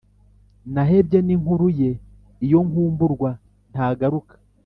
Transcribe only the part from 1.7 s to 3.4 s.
ye, iyo nkumburwa